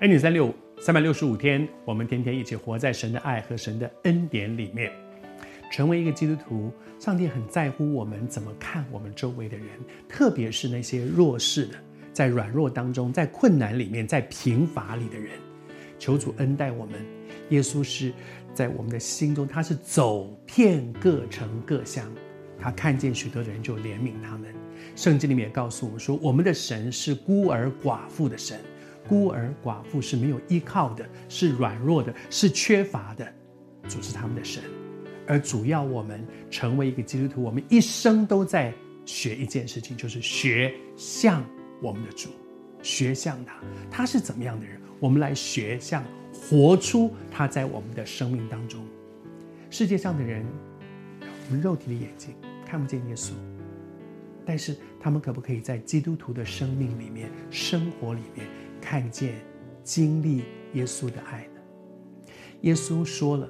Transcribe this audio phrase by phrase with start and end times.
[0.00, 4.90] 恩典三六五，三百六十五天，我们天天一起活在神的爱和神的恩典里面。
[5.70, 9.66] 成为一个基督徒，上帝很在乎我们怎么看我们周围的人，
[10.08, 11.74] 特别是那些弱势的，
[12.14, 15.32] 在软弱当中，在困难里面，在贫乏里的人。
[15.98, 16.98] 求主恩待我们。
[17.50, 18.10] 耶稣是
[18.54, 22.10] 在我们的心中，他是走遍各城各乡，
[22.58, 24.50] 他看见许多的人就怜悯他们。
[24.96, 28.58] 圣经里面也告诉我们说，我们的神是孤儿寡妇的神。
[29.08, 33.26] 孤儿寡妇是没有依靠的，是软弱的，是缺乏的。
[33.88, 34.62] 主是他们的神，
[35.26, 38.72] 而主要我们成为一个基督徒，我们一生都在
[39.04, 41.42] 学一件事情，就是学像
[41.82, 42.28] 我们的主，
[42.82, 43.54] 学像他。
[43.90, 44.80] 他是怎么样的人？
[45.00, 48.84] 我们来学像，活出他在我们的生命当中。
[49.70, 50.44] 世界上的人，
[51.48, 52.34] 我们肉体的眼睛
[52.66, 53.30] 看不见耶稣，
[54.44, 58.46] 但是他们可不可以在基督徒的生命里面、生活里面？
[58.80, 59.34] 看见、
[59.84, 62.32] 经历耶稣的爱呢？
[62.62, 63.48] 耶稣说了，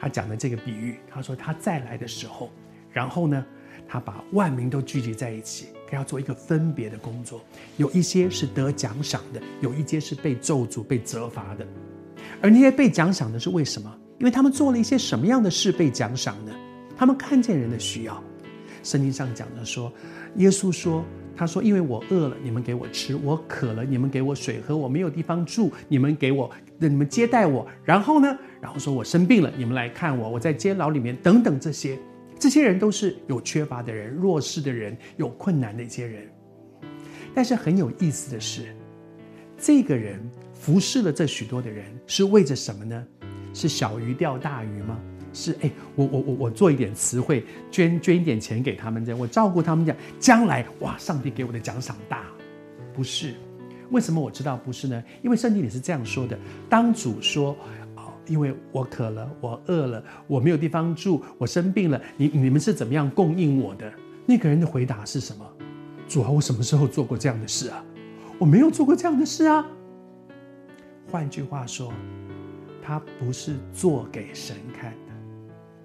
[0.00, 2.50] 他讲的这个比喻，他说他再来的时候，
[2.90, 3.46] 然后呢，
[3.88, 7.40] 他把万民都聚集在一起，他要做一个分别的工作。
[7.76, 11.66] 有一些是得奖赏的，有一些是被咒诅、被责罚的。
[12.42, 13.96] 而那些被奖赏的是为什么？
[14.18, 16.52] 因为他们做了一些什么样的事被奖赏呢？
[16.96, 18.22] 他们看见人的需要。
[18.86, 19.92] 圣经上讲的说，
[20.36, 21.04] 耶稣说。
[21.38, 27.68] 他说：“因为我饿了，你们给我吃；我渴了，你们给我水喝；我没有地方住，你们给我，你们接待我。
[27.84, 28.38] 然后呢？
[28.58, 31.98] 然后说我生病了，你们来看我；我在监牢里面，等等这些，
[32.38, 36.26] 这些人都是有缺乏的人、弱势的人、有困难的一些人。
[37.34, 38.74] 但是很有意思的是，
[39.58, 40.18] 这个人
[40.54, 43.06] 服侍了这许多的人，是为着什么呢？
[43.52, 44.98] 是小鱼钓大鱼吗？”
[45.36, 52.22] 是哎，我我我我做一点词汇，捐捐一点钱给他们，这样我照顾他们，这样将来哇，上帝给我的奖赏大，
[52.94, 53.34] 不是？
[53.90, 55.04] 为什么我知道不是呢？
[55.22, 56.38] 因为圣经里是这样说的：
[56.70, 57.54] 当主说，
[57.96, 63.92] 哦，因为我渴了，我饿了，我没有地方住，我生病了，你你们是怎么样供应我的？
[64.24, 65.46] 那个人的回答是什么？
[66.08, 67.84] 主啊，我什么时候做过这样的事啊？
[68.38, 69.66] 我没有做过这样的事啊。
[71.12, 71.92] 换句话说，
[72.82, 74.94] 他不是做给神看。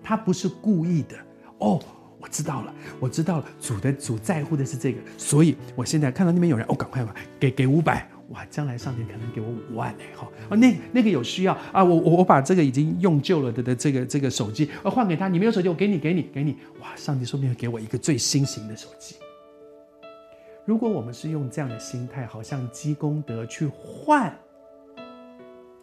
[0.03, 1.16] 他不是故意的
[1.59, 1.79] 哦，
[2.19, 19.16] 我知道了，我知道了，主的主在乎的是这个，所以我现在看到那边有人，哦，赶快吧，给给五百，哇，将来上帝可能给我五万呢，哈，哦，那那个有需要啊，我我我把这个已经用旧了的的这个这个手机，呃，换给他，你没有手机，我给你给你给你，哇，上帝说不定会给我一个最新型的手机。
[20.63, 24.31] 如果我们是用这样的心态，好像积功德去换，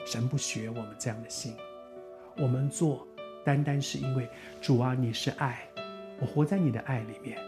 [0.06, 1.52] 神不学我们这样的心，
[2.36, 3.07] 我们做。
[3.48, 4.28] 单单是因为
[4.60, 5.66] 主啊，你是爱，
[6.20, 7.38] 我活在你的爱里面，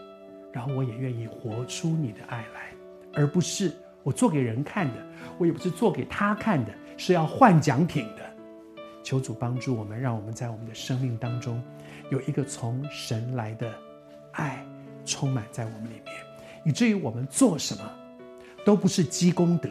[0.51, 2.71] 然后我也愿意活出你的爱来，
[3.13, 5.05] 而不是我做给人看的，
[5.37, 8.27] 我也不是做给他看的，是要换奖品的。
[9.03, 11.61] 求主帮助我们，让我们在我们的生命当中
[12.09, 13.71] 有一个从神来的
[14.31, 14.65] 爱
[15.05, 16.15] 充满在我们里面，
[16.65, 17.83] 以至于我们做什么
[18.65, 19.69] 都不是积功德，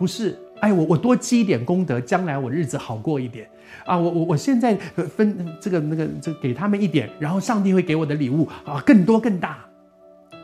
[0.00, 0.38] 不是。
[0.60, 3.50] 哎，我我多积一点功德，将来我日子好过一点
[3.86, 3.96] 啊！
[3.96, 9.66] 我我我现在分这个那个这、给他们一点，然后上帝会给我的礼物啊更多更大，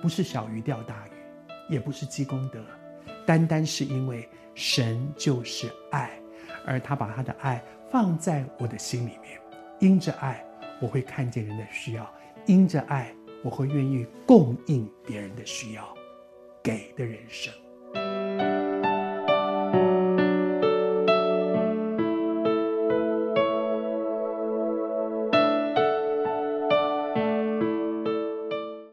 [0.00, 2.58] 不是小鱼钓大鱼，也不是积功德，
[3.26, 6.10] 单单是因为神就是爱，
[6.64, 9.38] 而他把他的爱放在我的心里面，
[9.80, 10.42] 因着爱
[10.80, 12.10] 我会看见人的需要，
[12.46, 13.12] 因着爱
[13.42, 15.86] 我会愿意供应别人的需要，
[16.62, 17.52] 给的人生。